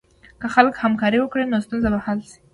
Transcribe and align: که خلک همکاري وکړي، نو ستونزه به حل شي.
که 0.41 0.47
خلک 0.55 0.73
همکاري 0.83 1.17
وکړي، 1.19 1.43
نو 1.47 1.57
ستونزه 1.65 1.87
به 1.93 1.99
حل 2.05 2.19
شي. 2.29 2.39